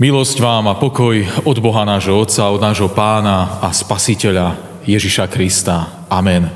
[0.00, 1.12] Milosť vám a pokoj
[1.44, 6.08] od Boha nášho Otca, od nášho Pána a Spasiteľa Ježiša Krista.
[6.08, 6.48] Amen.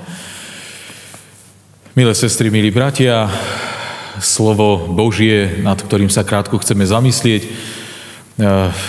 [1.93, 3.29] Milé sestry, milí bratia,
[4.17, 7.43] slovo Božie, nad ktorým sa krátko chceme zamyslieť,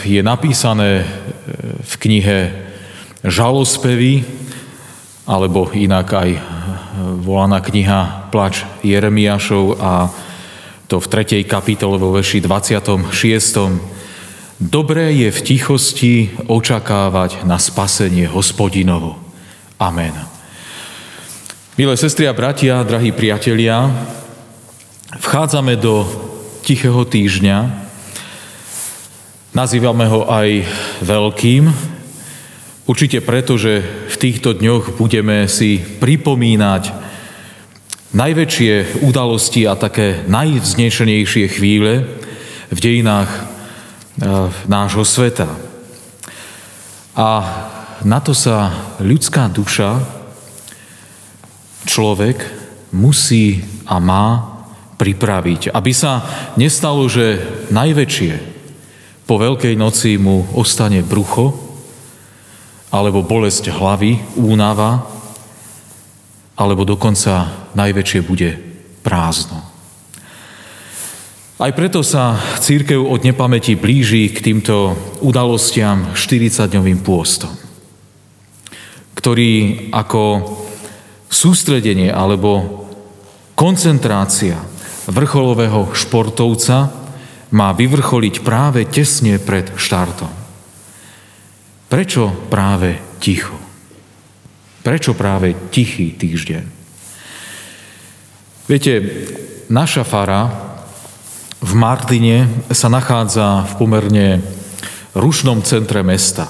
[0.07, 1.03] je napísané
[1.83, 2.55] v knihe
[3.27, 4.23] Žalospevy,
[5.27, 6.29] alebo inak aj
[7.27, 10.07] volaná kniha Plač Jeremiášov a
[10.87, 11.43] to v 3.
[11.43, 13.94] kapitole vo verši 26
[14.55, 19.19] Dobré je v tichosti očakávať na spasenie hospodinovo.
[19.75, 20.15] Amen.
[21.75, 23.91] Milé sestry a bratia, drahí priatelia,
[25.19, 26.07] vchádzame do
[26.63, 27.67] Tichého týždňa.
[29.51, 30.63] Nazývame ho aj
[31.03, 31.67] Veľkým,
[32.87, 36.95] určite preto, že v týchto dňoch budeme si pripomínať
[38.15, 42.07] najväčšie udalosti a také najvznešenejšie chvíle
[42.71, 43.54] v dejinách
[44.67, 45.49] nášho sveta.
[47.15, 47.29] A
[48.03, 50.03] na to sa ľudská duša,
[51.85, 52.37] človek,
[52.95, 54.55] musí a má
[54.95, 56.23] pripraviť, aby sa
[56.55, 58.33] nestalo, že najväčšie
[59.25, 61.51] po Veľkej noci mu ostane brucho,
[62.93, 65.03] alebo bolesť hlavy, únava,
[66.55, 68.55] alebo dokonca najväčšie bude
[69.03, 69.74] prázdno.
[71.55, 74.91] Aj preto sa církev od nepamäti blíži k týmto
[75.23, 77.55] udalostiam 40-dňovým pôstom,
[79.15, 80.51] ktorý ako
[81.31, 82.83] sústredenie alebo
[83.55, 84.59] koncentrácia
[85.07, 86.91] vrcholového športovca
[87.55, 90.35] má vyvrcholiť práve tesne pred štartom.
[91.87, 93.55] Prečo práve ticho?
[94.83, 96.63] Prečo práve tichý týždeň?
[98.67, 98.93] Viete,
[99.71, 100.64] naša fara
[101.65, 104.27] v Martine sa nachádza v pomerne
[105.17, 106.45] rušnom centre mesta.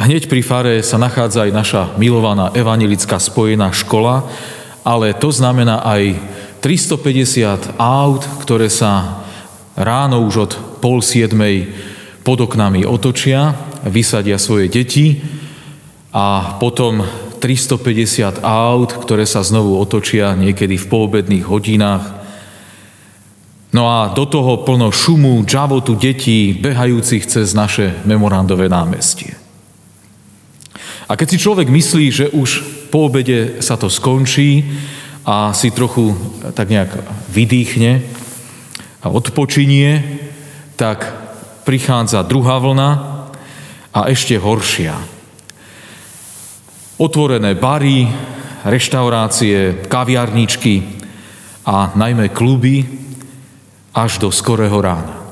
[0.00, 4.24] Hneď pri fare sa nachádza aj naša milovaná evangelická spojená škola,
[4.80, 6.16] ale to znamená aj
[6.64, 9.20] 350 aut, ktoré sa
[9.76, 11.68] ráno už od pol siedmej
[12.24, 13.52] pod oknami otočia,
[13.84, 15.20] vysadia svoje deti
[16.08, 17.04] a potom
[17.36, 22.15] 350 aut, ktoré sa znovu otočia niekedy v poobedných hodinách
[23.76, 29.36] No a do toho plno šumu, džavotu detí, behajúcich cez naše memorandové námestie.
[31.04, 34.64] A keď si človek myslí, že už po obede sa to skončí
[35.28, 36.16] a si trochu
[36.56, 36.88] tak nejak
[37.28, 38.00] vydýchne
[39.04, 40.00] a odpočinie,
[40.80, 41.12] tak
[41.68, 42.90] prichádza druhá vlna
[43.92, 44.96] a ešte horšia.
[46.96, 48.08] Otvorené bary,
[48.64, 51.04] reštaurácie, kaviarničky
[51.68, 53.05] a najmä kluby,
[53.96, 55.24] až do skorého rána.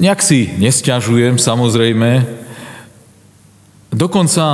[0.00, 2.24] Nejak si nesťažujem, samozrejme.
[3.92, 4.44] Dokonca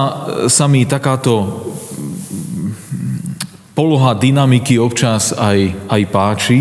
[0.51, 1.65] sa mi takáto
[3.73, 6.59] poloha dynamiky občas aj, aj páči,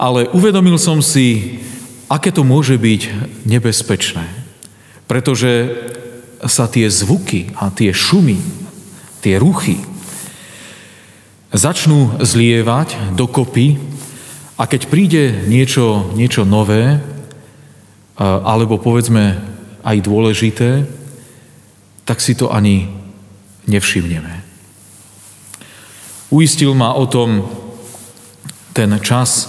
[0.00, 1.60] ale uvedomil som si,
[2.08, 3.02] aké to môže byť
[3.44, 4.24] nebezpečné.
[5.04, 5.74] Pretože
[6.48, 8.40] sa tie zvuky a tie šumy,
[9.20, 9.93] tie ruchy
[11.54, 13.78] začnú zlievať dokopy
[14.58, 16.98] a keď príde niečo, niečo nové,
[18.18, 19.38] alebo povedzme
[19.86, 20.82] aj dôležité,
[22.02, 22.90] tak si to ani
[23.70, 24.42] nevšimneme.
[26.34, 27.46] Uistil ma o tom
[28.74, 29.46] ten čas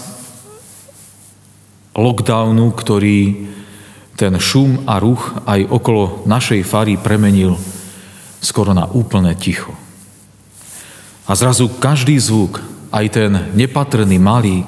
[1.98, 3.50] lockdownu, ktorý
[4.14, 7.58] ten šum a ruch aj okolo našej fary premenil
[8.40, 9.84] skoro na úplné ticho.
[11.25, 12.62] A zrazu každý zvuk,
[12.94, 14.62] aj ten nepatrný malý,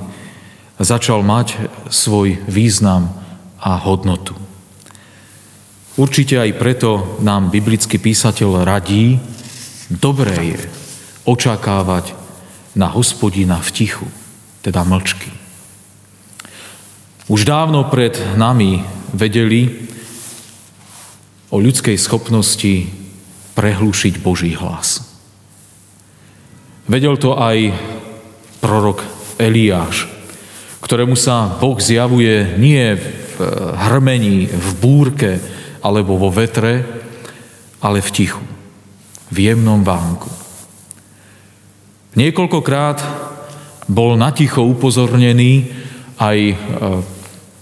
[0.81, 1.57] začal mať
[1.89, 3.13] svoj význam
[3.61, 4.37] a hodnotu.
[5.97, 9.17] Určite aj preto nám biblický písateľ radí,
[9.89, 10.59] dobré je
[11.25, 12.13] očakávať
[12.77, 14.07] na hospodina v tichu,
[14.61, 15.33] teda mlčky.
[17.27, 19.89] Už dávno pred nami vedeli
[21.49, 22.87] o ľudskej schopnosti
[23.57, 25.06] prehlušiť Boží hlas.
[26.87, 27.75] Vedel to aj
[28.63, 29.03] prorok
[29.35, 30.07] Eliáš,
[30.79, 33.37] ktorému sa Boh zjavuje nie v
[33.75, 35.35] hrmení, v búrke
[35.83, 36.87] alebo vo vetre,
[37.83, 38.43] ale v tichu,
[39.27, 40.31] v jemnom vánku.
[42.15, 43.03] Niekoľkokrát
[43.91, 45.67] bol naticho upozornený
[46.17, 46.55] aj e,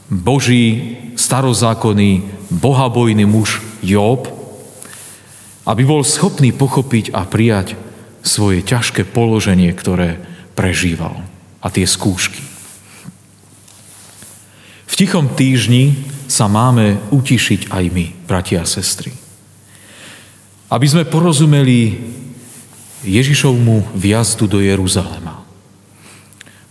[0.06, 2.24] Boží starozákonný,
[2.54, 4.30] bohabojný muž Job,
[5.66, 7.85] aby bol schopný pochopiť a prijať
[8.26, 10.18] svoje ťažké položenie, ktoré
[10.58, 11.22] prežíval
[11.62, 12.42] a tie skúšky.
[14.90, 15.94] V tichom týždni
[16.26, 19.14] sa máme utišiť aj my, bratia a sestry.
[20.74, 22.02] Aby sme porozumeli
[23.06, 25.46] Ježišovmu viazdu do Jeruzalema.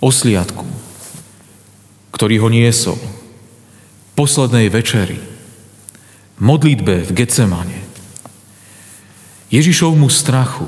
[0.03, 0.67] Osliadku,
[2.11, 2.99] ktorý ho niesol,
[4.19, 5.17] poslednej večeri,
[6.43, 7.81] modlitbe v Getsemane,
[9.55, 10.67] Ježišovmu strachu,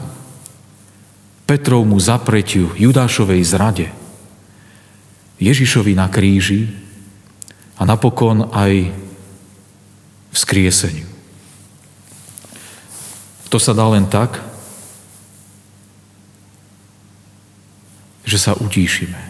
[1.47, 3.89] Petrovmu zapretiu, Judášovej zrade,
[5.39, 6.67] Ježišovi na kríži
[7.79, 8.91] a napokon aj
[10.35, 11.07] vzkrieseniu.
[13.47, 14.43] To sa dá len tak,
[18.27, 19.23] že sa utíšime.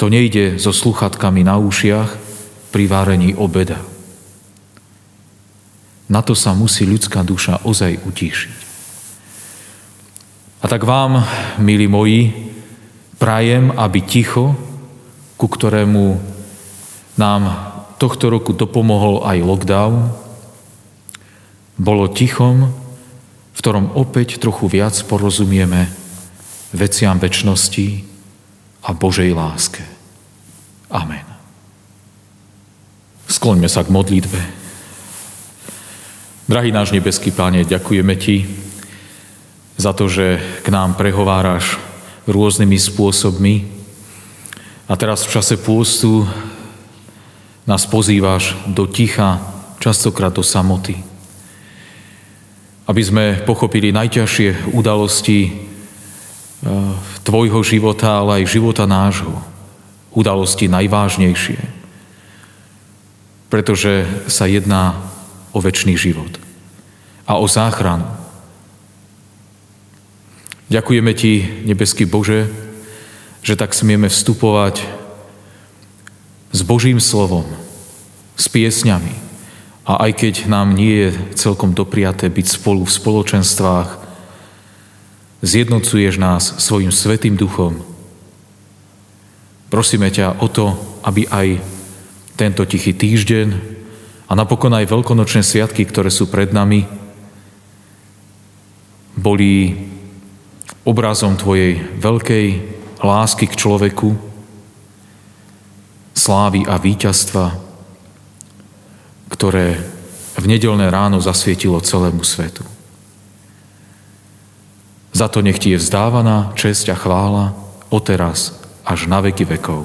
[0.00, 2.10] To nejde so sluchatkami na ušiach
[2.72, 3.78] pri várení obeda.
[6.08, 8.61] Na to sa musí ľudská duša ozaj utíšiť.
[10.62, 11.26] A tak vám,
[11.58, 12.30] milí moji,
[13.18, 14.54] prajem, aby ticho,
[15.34, 16.22] ku ktorému
[17.18, 17.42] nám
[17.98, 19.94] tohto roku dopomohol aj lockdown,
[21.82, 22.70] bolo tichom,
[23.50, 25.90] v ktorom opäť trochu viac porozumieme
[26.70, 28.06] veciam väčšnosti
[28.86, 29.82] a Božej láske.
[30.94, 31.26] Amen.
[33.26, 34.40] Skloňme sa k modlitbe.
[36.46, 38.70] Drahý náš nebeský Páne, ďakujeme Ti
[39.82, 41.82] za to, že k nám prehováraš
[42.30, 43.66] rôznymi spôsobmi
[44.86, 46.22] a teraz v čase pôstu
[47.66, 49.42] nás pozývaš do ticha,
[49.82, 51.02] častokrát do samoty.
[52.86, 55.70] Aby sme pochopili najťažšie udalosti
[57.26, 59.34] tvojho života, ale aj života nášho.
[60.14, 61.58] Udalosti najvážnejšie.
[63.50, 64.98] Pretože sa jedná
[65.50, 66.38] o väčší život
[67.26, 68.21] a o záchranu.
[70.72, 72.48] Ďakujeme Ti, nebeský Bože,
[73.44, 74.80] že tak smieme vstupovať
[76.48, 77.44] s Božím slovom,
[78.40, 79.12] s piesňami.
[79.84, 84.00] A aj keď nám nie je celkom dopriaté byť spolu v spoločenstvách,
[85.44, 87.76] zjednocuješ nás svojim svetým duchom.
[89.68, 90.72] Prosíme ťa o to,
[91.04, 91.60] aby aj
[92.40, 93.48] tento tichý týždeň
[94.24, 96.88] a napokon aj veľkonočné sviatky, ktoré sú pred nami,
[99.20, 99.91] boli
[100.82, 102.46] obrazom Tvojej veľkej
[103.02, 104.14] lásky k človeku,
[106.14, 107.56] slávy a víťazstva,
[109.32, 109.80] ktoré
[110.38, 112.62] v nedelné ráno zasvietilo celému svetu.
[115.12, 117.44] Za to nech ti je vzdávaná česť a chvála
[118.00, 118.56] teraz
[118.88, 119.84] až na veky vekov.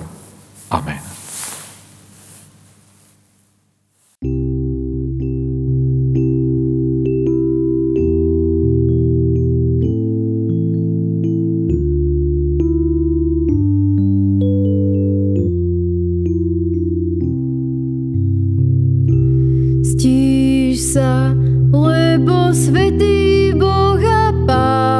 [0.71, 1.06] Amen.
[20.87, 21.35] sa,
[21.75, 24.96] lebo svetý Boha Pán.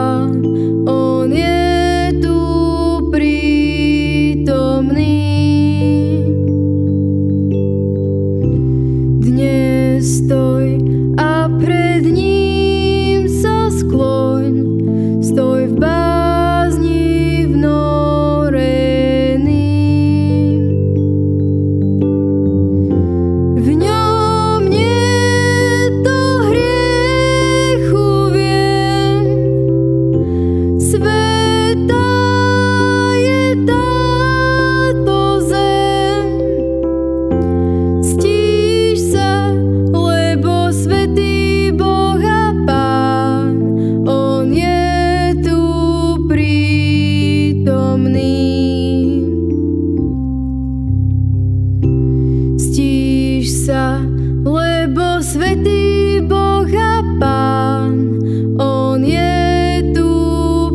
[53.67, 53.99] sa,
[54.47, 58.15] lebo svetý Boh a Pán,
[58.55, 60.07] On je tu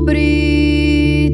[0.04, 1.24] prítomný.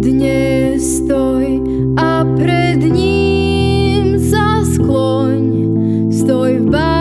[0.00, 1.60] Dnes stoj
[2.00, 5.44] a pred ním sa skloň,
[6.08, 6.91] stoj v báni.